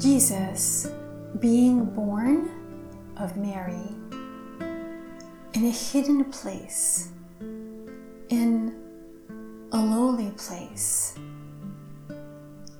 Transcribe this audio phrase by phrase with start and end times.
[0.00, 0.90] Jesus
[1.40, 2.48] being born
[3.18, 3.94] of Mary
[5.52, 7.10] in a hidden place,
[8.30, 8.74] in
[9.72, 11.18] a lowly place,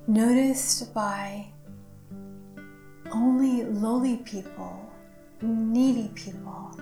[0.07, 1.47] noticed by
[3.13, 4.91] only lowly people,
[5.43, 6.75] needy people,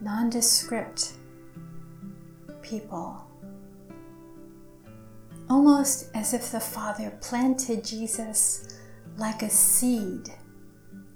[0.00, 1.12] nondescript
[2.62, 3.24] people.
[5.48, 8.74] Almost as if the Father planted Jesus
[9.16, 10.28] like a seed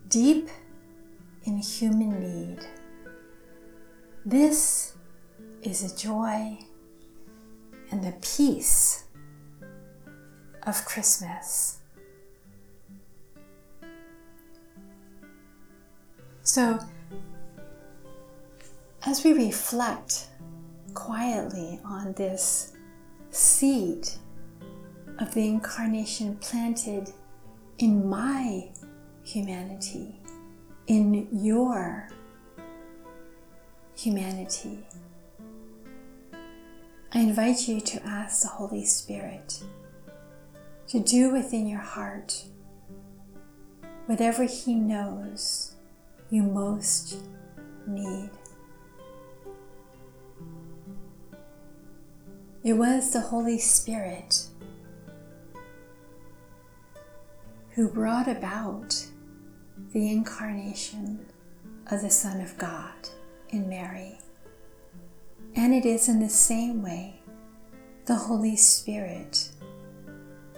[0.09, 0.49] deep
[1.45, 2.67] in human need.
[4.25, 4.95] This
[5.63, 6.59] is a joy
[7.91, 9.05] and the peace
[10.65, 11.79] of Christmas.
[16.43, 16.79] So,
[19.05, 20.29] as we reflect
[20.95, 22.73] quietly on this
[23.31, 24.09] seed
[25.19, 27.13] of the incarnation planted
[27.79, 28.69] in my
[29.23, 30.21] humanity,
[30.89, 32.09] in your
[33.97, 34.87] humanity,
[37.13, 39.63] I invite you to ask the Holy Spirit
[40.89, 42.45] to do within your heart
[44.07, 45.77] whatever He knows
[46.31, 47.23] you most
[47.87, 48.31] need.
[52.65, 54.48] It was the Holy Spirit
[57.79, 59.07] who brought about
[59.93, 61.25] the incarnation
[61.93, 63.09] of the Son of God
[63.51, 64.19] in Mary.
[65.55, 67.21] And it is in the same way
[68.07, 69.51] the Holy Spirit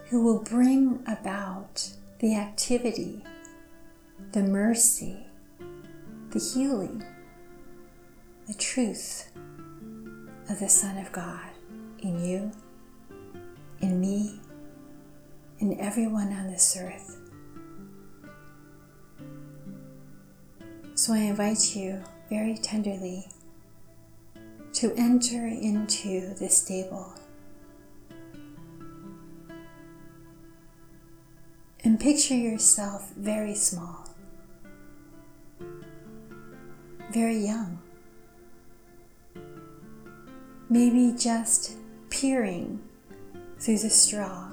[0.08, 3.22] who will bring about the activity,
[4.32, 5.26] the mercy,
[6.30, 7.04] the healing,
[8.46, 9.30] the truth
[10.48, 11.50] of the Son of God
[11.98, 12.50] in you,
[13.82, 14.40] in me,
[15.70, 17.18] in everyone on this earth.
[20.94, 23.28] So I invite you very tenderly
[24.74, 27.14] to enter into this stable
[31.84, 34.08] and picture yourself very small,
[37.10, 37.78] very young,
[40.68, 41.76] maybe just
[42.10, 42.80] peering
[43.58, 44.50] through the straw.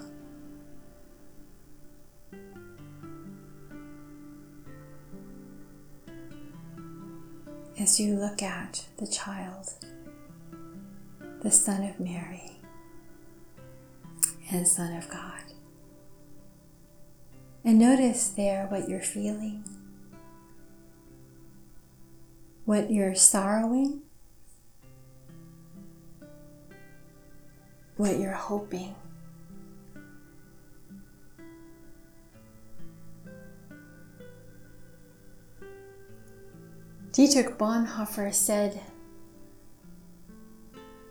[8.00, 9.74] You look at the child,
[11.42, 12.52] the Son of Mary,
[14.52, 15.42] and Son of God.
[17.66, 19.64] And notice there what you're feeling,
[22.66, 24.04] what you're sorrowing,
[27.96, 28.94] what you're hoping.
[37.18, 38.80] Dietrich Bonhoeffer said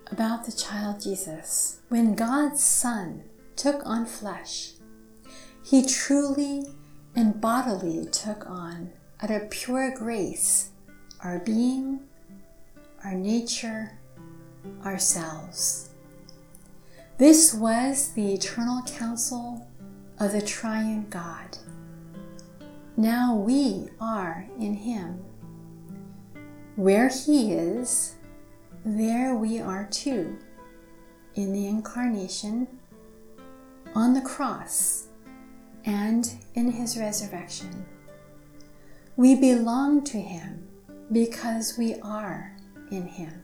[0.09, 3.25] about the child Jesus when God's Son
[3.56, 4.75] took on flesh,
[5.65, 6.62] he truly
[7.16, 10.71] and bodily took on, out of pure grace,
[11.25, 11.99] our being,
[13.05, 13.99] our nature,
[14.84, 15.91] ourselves.
[17.19, 19.66] This was the eternal counsel
[20.21, 21.59] of the triune God.
[22.97, 25.25] Now we are in Him.
[26.77, 28.17] Where He is,
[28.85, 30.37] there we are too,
[31.35, 32.69] in the Incarnation,
[33.95, 35.09] on the cross,
[35.87, 37.87] and in His resurrection.
[39.17, 40.69] We belong to Him
[41.11, 42.55] because we are
[42.91, 43.43] in Him.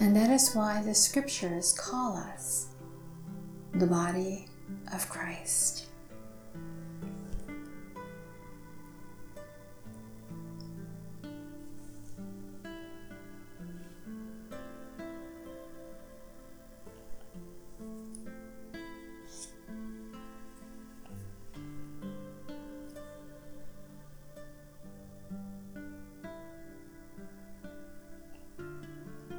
[0.00, 2.68] And that is why the scriptures call us
[3.72, 4.48] the body
[4.92, 5.83] of Christ.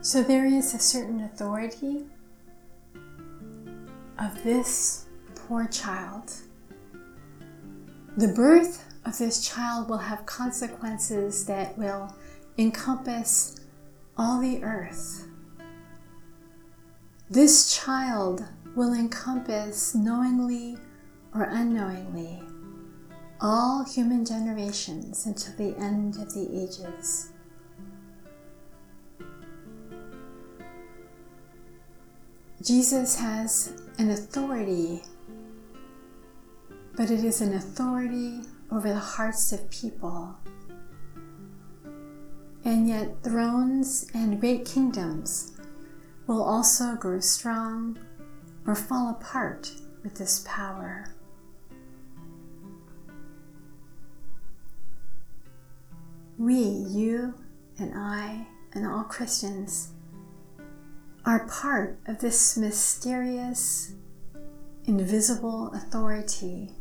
[0.06, 2.04] So there is a certain authority
[4.20, 6.32] of this poor child.
[8.16, 12.16] The birth of this child will have consequences that will
[12.60, 13.56] encompass
[14.16, 15.26] all the earth.
[17.28, 20.78] This child will encompass knowingly
[21.34, 22.44] or unknowingly
[23.42, 27.32] all human generations until the end of the ages.
[32.66, 35.02] Jesus has an authority
[36.96, 38.42] but it is an authority
[38.72, 40.36] over the hearts of people.
[42.64, 45.54] And yet, thrones and great kingdoms
[46.26, 48.00] will also grow strong
[48.66, 49.72] or fall apart
[50.04, 51.14] with this power.
[56.38, 57.36] We, you
[57.78, 59.92] and I, and all Christians,
[61.26, 63.94] are part of this mysterious,
[64.86, 66.72] invisible authority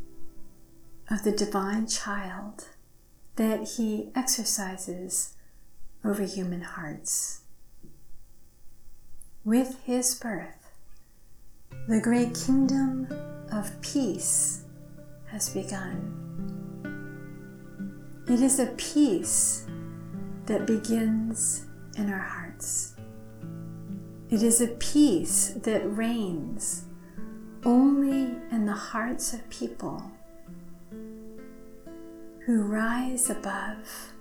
[1.09, 2.67] of the divine child
[3.37, 5.33] that he exercises
[6.03, 7.41] over human hearts.
[9.43, 10.71] With his birth,
[11.87, 13.07] the great kingdom
[13.51, 14.63] of peace
[15.27, 16.21] has begun.
[18.27, 19.65] It is a peace
[20.45, 21.65] that begins
[21.97, 22.94] in our hearts.
[24.27, 26.85] It is a peace that reigns
[27.63, 30.11] only in the hearts of people
[32.45, 34.13] who rise above,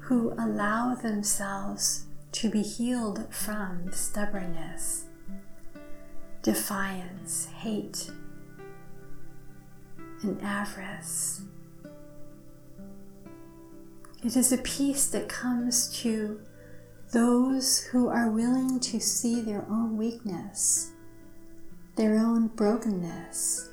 [0.00, 5.06] who allow themselves to be healed from stubbornness,
[6.42, 8.10] defiance, hate,
[10.22, 11.40] and avarice.
[14.22, 16.40] It is a peace that comes to
[17.14, 20.90] those who are willing to see their own weakness,
[21.94, 23.70] their own brokenness,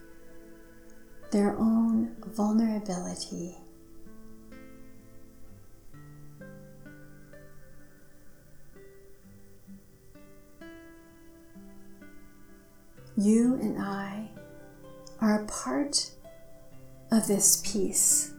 [1.32, 3.58] their own vulnerability.
[13.18, 14.30] You and I
[15.20, 16.12] are a part
[17.12, 18.34] of this peace.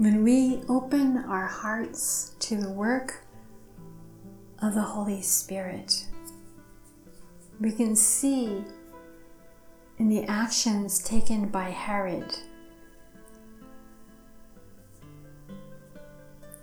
[0.00, 3.22] When we open our hearts to the work
[4.62, 6.06] of the Holy Spirit,
[7.60, 8.64] we can see
[9.98, 12.34] in the actions taken by Herod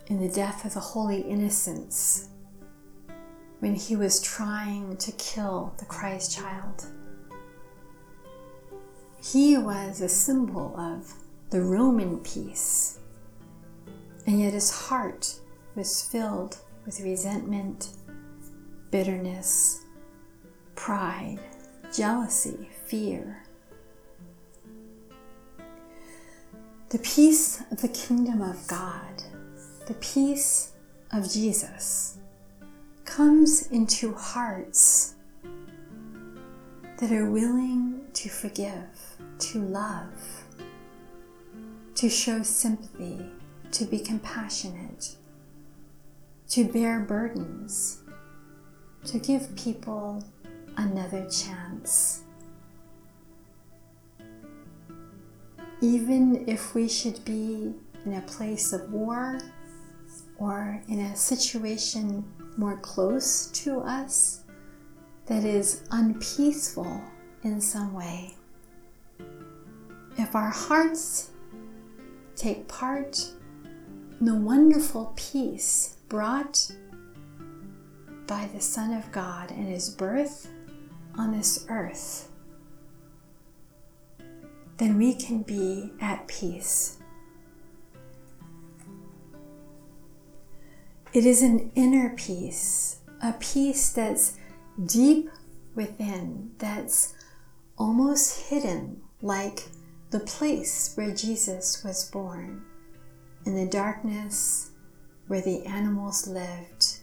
[0.08, 2.30] in the death of the holy innocents
[3.60, 6.86] when he was trying to kill the Christ child.
[9.22, 11.14] He was a symbol of
[11.50, 12.98] the Roman peace,
[14.28, 15.40] and yet his heart
[15.74, 17.94] was filled with resentment,
[18.90, 19.86] bitterness,
[20.74, 21.38] pride,
[21.96, 23.42] jealousy, fear.
[26.90, 29.22] The peace of the kingdom of God,
[29.86, 30.72] the peace
[31.10, 32.18] of Jesus,
[33.06, 35.14] comes into hearts
[36.98, 40.44] that are willing to forgive, to love,
[41.94, 43.24] to show sympathy,
[43.72, 45.16] to be compassionate,
[46.48, 48.02] to bear burdens,
[49.04, 50.24] to give people
[50.76, 52.22] another chance.
[55.80, 57.74] Even if we should be
[58.04, 59.38] in a place of war
[60.38, 62.24] or in a situation
[62.56, 64.44] more close to us
[65.26, 67.00] that is unpeaceful
[67.44, 68.34] in some way.
[70.16, 71.30] If our hearts
[72.34, 73.32] take part
[74.20, 76.72] the wonderful peace brought
[78.26, 80.50] by the Son of God and His birth
[81.16, 82.30] on this earth,
[84.78, 86.98] then we can be at peace.
[91.12, 94.36] It is an inner peace, a peace that's
[94.84, 95.30] deep
[95.74, 97.14] within, that's
[97.76, 99.64] almost hidden, like
[100.10, 102.62] the place where Jesus was born,
[103.48, 104.72] in the darkness
[105.26, 106.98] where the animals lived,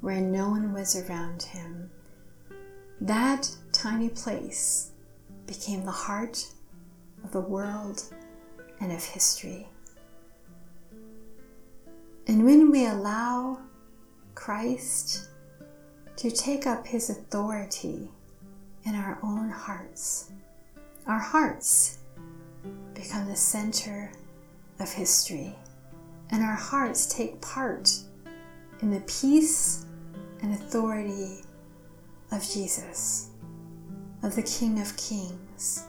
[0.00, 1.90] where no one was around him.
[3.02, 4.92] That tiny place
[5.46, 6.46] became the heart
[7.22, 8.02] of the world
[8.80, 9.68] and of history.
[12.26, 13.58] And when we allow
[14.34, 15.28] Christ
[16.16, 18.08] to take up his authority
[18.86, 20.32] in our own hearts,
[21.06, 21.98] our hearts
[22.94, 24.10] become the center
[24.78, 25.54] of history,
[26.30, 27.90] and our hearts take part
[28.80, 29.86] in the peace
[30.42, 31.42] and authority
[32.32, 33.30] of Jesus,
[34.22, 35.86] of the King of Kings,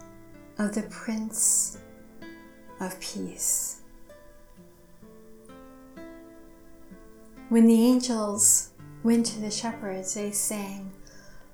[0.57, 1.77] of the Prince
[2.79, 3.81] of Peace.
[7.49, 8.69] When the angels
[9.03, 10.91] went to the shepherds, they sang,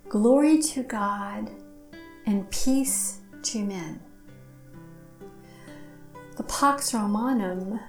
[0.09, 1.51] Glory to God
[2.25, 3.99] and peace to men.
[6.37, 7.79] The Pax Romanum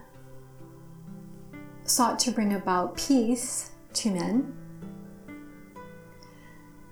[1.89, 4.55] sought to bring about peace to men,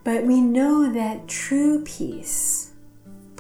[0.04, 2.72] but we know that true peace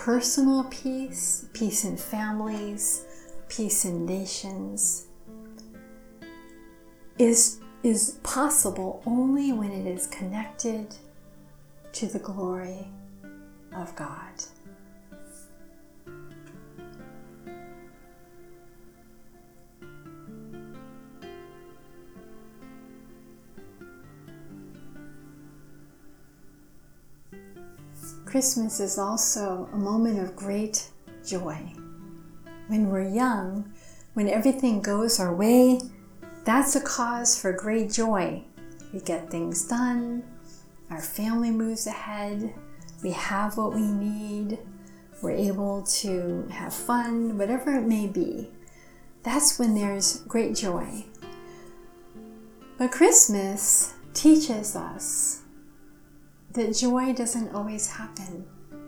[0.06, 3.04] personal peace, peace in families,
[3.48, 5.06] peace in nations,
[7.18, 10.94] is, is possible only when it is connected
[11.92, 12.86] to the glory
[13.74, 14.44] of God.
[28.26, 30.88] Christmas is also a moment of great
[31.24, 31.56] joy.
[32.66, 33.72] When we're young,
[34.14, 35.80] when everything goes our way,
[36.44, 38.42] that's a cause for great joy.
[38.92, 40.24] We get things done,
[40.90, 42.52] our family moves ahead,
[43.00, 44.58] we have what we need,
[45.22, 48.50] we're able to have fun, whatever it may be.
[49.22, 51.04] That's when there's great joy.
[52.76, 55.42] But Christmas teaches us
[56.56, 58.46] that joy doesn't always happen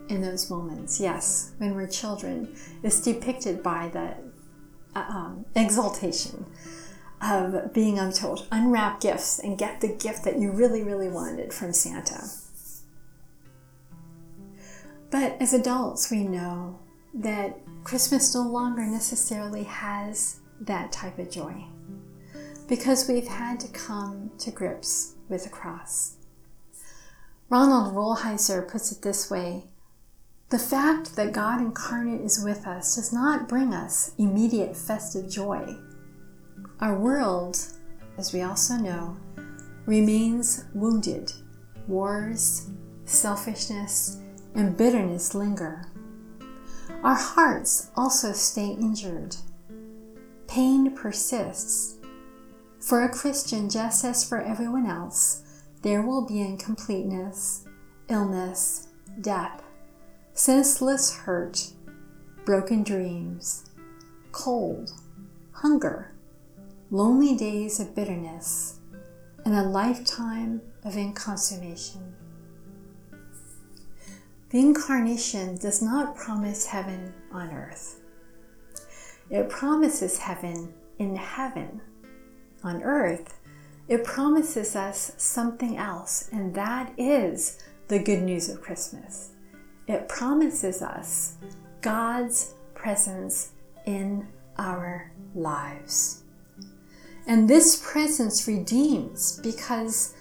[0.09, 0.99] in those moments.
[0.99, 4.15] Yes, when we're children, it's depicted by the
[4.95, 6.45] uh, um, exaltation
[7.21, 8.47] of being untold.
[8.51, 12.23] unwrap gifts and get the gift that you really, really wanted from Santa.
[15.11, 16.79] But as adults, we know
[17.13, 21.65] that Christmas no longer necessarily has that type of joy
[22.67, 26.18] because we've had to come to grips with the cross.
[27.49, 29.65] Ronald Rolheiser puts it this way
[30.49, 35.77] The fact that God incarnate is with us does not bring us immediate festive joy
[36.81, 37.57] our world,
[38.17, 39.17] as we also know,
[39.85, 41.33] remains wounded.
[41.87, 42.69] Wars,
[43.03, 44.17] selfishness,
[44.55, 45.87] and bitterness linger.
[47.03, 49.35] Our hearts also stay injured.
[50.47, 51.97] Pain persists.
[52.79, 55.43] For a Christian, just as for everyone else,
[55.81, 57.65] there will be incompleteness,
[58.09, 58.87] illness,
[59.21, 59.63] death,
[60.33, 61.71] senseless hurt,
[62.45, 63.69] broken dreams,
[64.31, 64.91] cold,
[65.51, 66.13] hunger,
[66.91, 68.79] lonely days of bitterness,
[69.45, 72.13] and a lifetime of inconsummation.
[74.49, 78.01] The Incarnation does not promise heaven on earth.
[79.29, 81.81] It promises heaven in heaven.
[82.63, 83.38] On earth,
[83.89, 89.31] it promises us something else, and that is the good news of Christmas.
[89.87, 91.33] It promises us
[91.81, 93.53] God's presence
[93.87, 94.27] in
[94.59, 96.23] our lives.
[97.25, 100.13] And this presence redeems because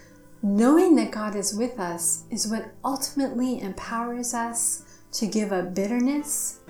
[0.42, 4.82] knowing that God is with us is what ultimately empowers us
[5.12, 6.60] to give up bitterness,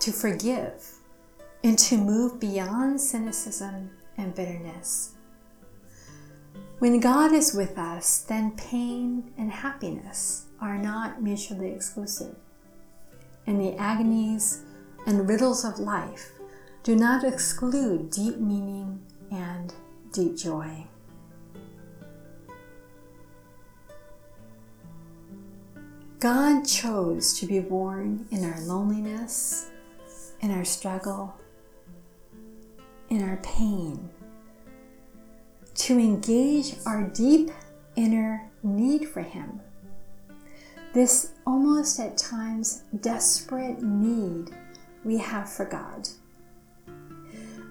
[0.00, 0.84] to forgive,
[1.64, 5.14] and to move beyond cynicism and bitterness.
[6.82, 12.34] When God is with us, then pain and happiness are not mutually exclusive.
[13.46, 14.64] And the agonies
[15.06, 16.32] and riddles of life
[16.82, 19.72] do not exclude deep meaning and
[20.12, 20.88] deep joy.
[26.18, 29.70] God chose to be born in our loneliness,
[30.40, 31.36] in our struggle,
[33.08, 34.10] in our pain,
[35.74, 37.50] to engage our deep
[37.96, 39.60] inner need for Him.
[40.92, 44.50] This almost at times desperate need
[45.04, 46.08] we have for God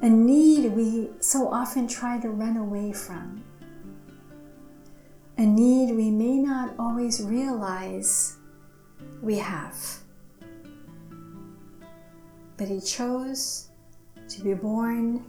[0.01, 3.43] a need we so often try to run away from,
[5.37, 8.37] a need we may not always realize
[9.21, 9.77] we have.
[12.57, 13.69] But He chose
[14.29, 15.23] to be born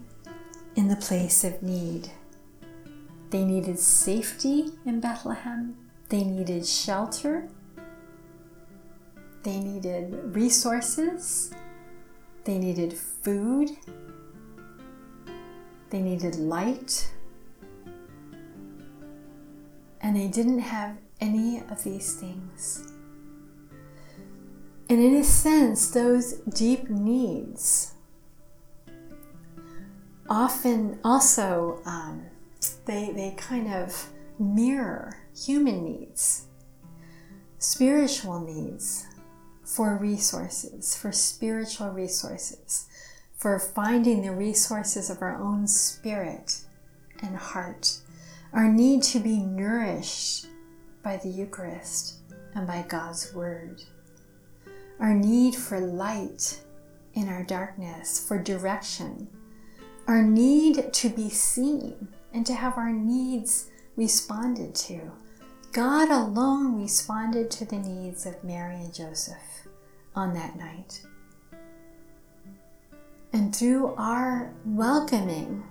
[0.77, 2.11] in the place of need.
[3.33, 5.75] They needed safety in Bethlehem,
[6.11, 7.49] they needed shelter,
[9.43, 11.53] they needed resources,
[12.45, 13.71] they needed food.
[15.93, 17.13] They needed light,
[20.01, 22.95] and they didn't have any of these things.
[24.89, 27.93] And in a sense, those deep needs
[30.31, 32.25] often also um,
[32.87, 36.47] they, they kind of mirror human needs,
[37.59, 39.07] spiritual needs
[39.65, 42.87] for resources, for spiritual resources
[43.43, 46.61] for finding the resources of our own spirit
[47.25, 47.99] and heart,
[48.53, 50.47] our need to be nourished
[51.03, 52.19] by the Eucharist
[52.55, 53.83] and by God's Word,
[55.01, 56.61] our need for light
[57.15, 59.27] in our darkness, for direction,
[60.07, 65.13] our need to be seen and to have our needs responded to.
[65.73, 69.67] God alone responded to the needs of Mary and Joseph.
[70.15, 71.03] on that night.
[73.33, 75.63] And through our welcoming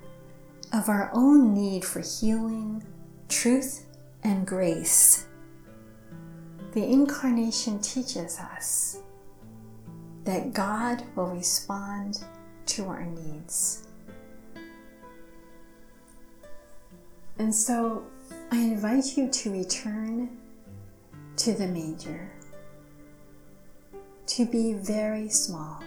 [0.73, 2.83] of our own need for healing,
[3.29, 3.85] truth,
[4.23, 5.27] and grace,
[6.71, 8.97] the Incarnation teaches us
[10.23, 12.23] that God will respond
[12.67, 13.87] to our needs.
[17.41, 18.05] And so
[18.51, 20.37] I invite you to return
[21.37, 22.31] to the manger,
[24.27, 25.81] to be very small,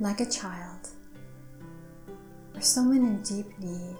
[0.00, 0.88] like a child,
[2.54, 3.98] or someone in deep need.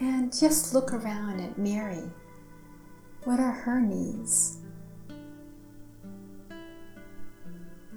[0.00, 2.10] And just look around at Mary.
[3.22, 4.58] What are her needs?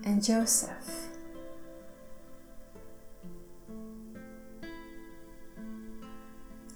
[0.03, 1.02] And Joseph.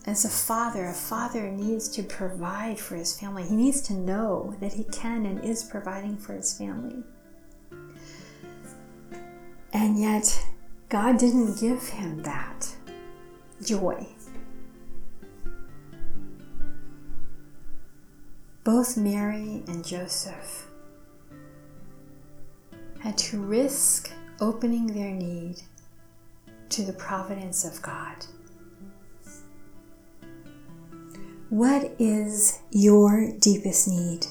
[0.07, 3.43] As a father, a father needs to provide for his family.
[3.43, 7.03] He needs to know that he can and is providing for his family.
[9.73, 10.45] And yet,
[10.87, 12.73] God didn't give him that
[13.61, 14.07] joy.
[18.63, 20.67] Both Mary and Joseph
[23.01, 24.09] had to risk
[24.39, 25.63] opening their need
[26.69, 28.25] to the providence of God.
[31.49, 34.27] What is your deepest need?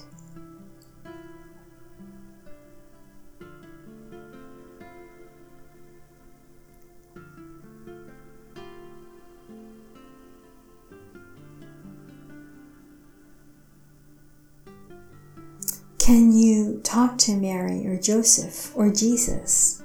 [15.98, 19.82] Can you talk to Mary or Joseph or Jesus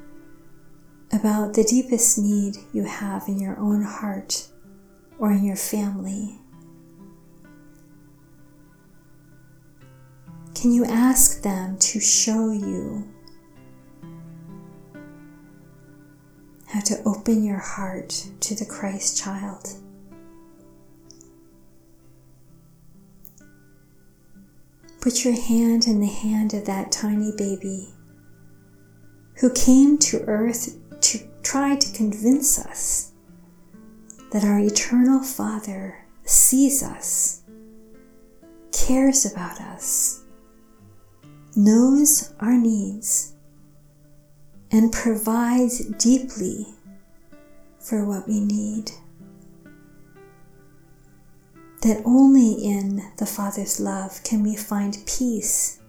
[1.13, 4.49] about the deepest need you have in your own heart
[5.17, 6.41] or in your family?
[10.53, 13.07] Can you ask them to show you
[16.67, 19.69] how to open your heart to the Christ child?
[25.01, 27.89] Put your hand in the hand of that tiny baby
[29.37, 33.11] who came to earth to try to convince us
[34.31, 37.41] that our eternal Father sees us,
[38.71, 40.20] cares about us,
[41.55, 43.33] knows our needs,
[44.71, 46.67] and provides deeply
[47.79, 48.91] for what we need
[51.81, 55.79] that only in the Father's love can we find peace,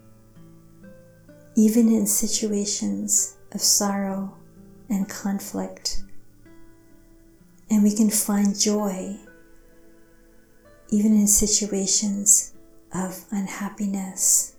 [1.55, 4.35] even in situations of sorrow
[4.89, 6.03] and conflict.
[7.69, 9.17] And we can find joy,
[10.89, 12.53] even in situations
[12.93, 14.55] of unhappiness.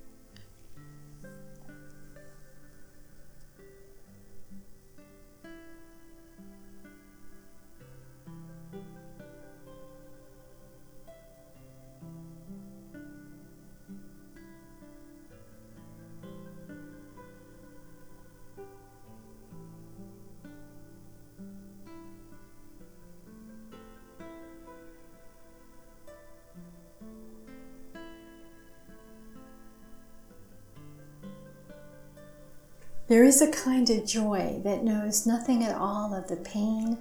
[33.14, 36.98] There is a kind of joy that knows nothing at all of the pain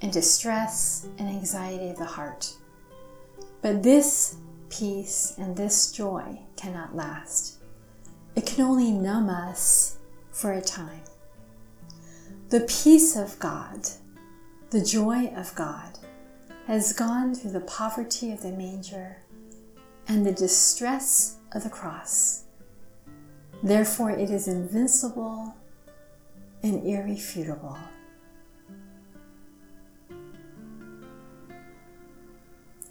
[0.00, 2.54] and distress and anxiety of the heart.
[3.60, 4.38] But this
[4.70, 7.58] peace and this joy cannot last.
[8.34, 9.98] It can only numb us
[10.32, 11.02] for a time.
[12.48, 13.86] The peace of God,
[14.70, 15.98] the joy of God,
[16.66, 19.18] has gone through the poverty of the manger
[20.08, 22.43] and the distress of the cross
[23.64, 25.54] Therefore, it is invincible
[26.62, 27.78] and irrefutable.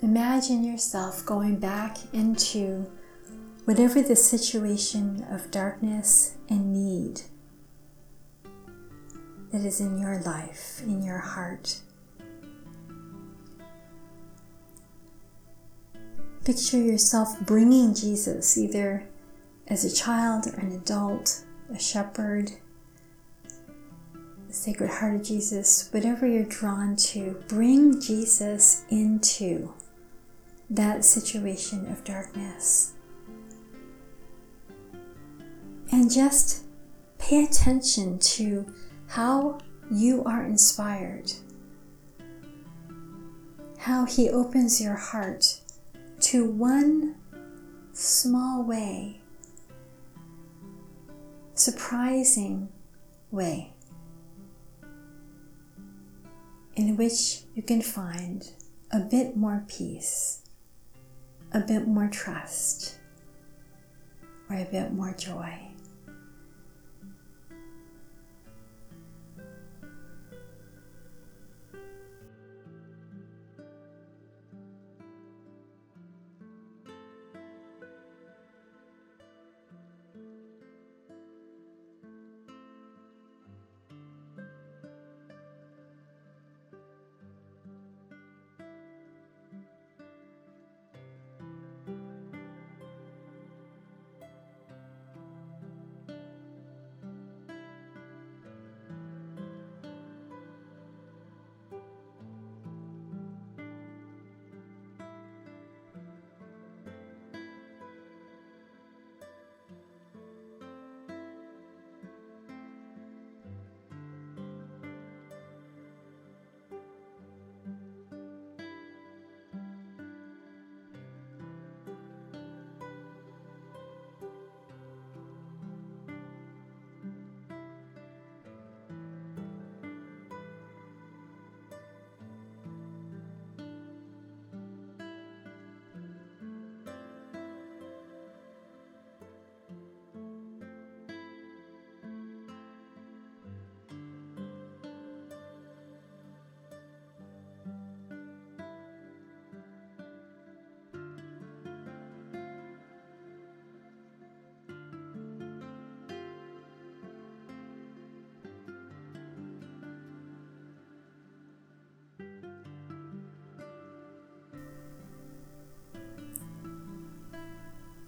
[0.01, 2.91] Imagine yourself going back into
[3.65, 7.21] whatever the situation of darkness and need
[9.51, 11.81] that is in your life, in your heart.
[16.43, 19.07] Picture yourself bringing Jesus either
[19.67, 22.52] as a child or an adult, a shepherd,
[24.47, 29.73] the Sacred Heart of Jesus, whatever you're drawn to, bring Jesus into
[30.69, 32.93] that situation of darkness.
[35.91, 36.65] And just
[37.17, 38.65] pay attention to
[39.08, 39.60] how
[39.91, 41.32] you are inspired,
[43.80, 45.62] how He opens your heart
[46.21, 47.15] to one
[47.91, 49.21] small way,
[51.54, 52.70] surprising
[53.32, 53.74] way
[56.76, 58.52] in which you can find
[58.92, 60.42] a bit more peace,
[61.52, 62.98] a bit more trust,
[64.50, 65.72] or a bit more joy.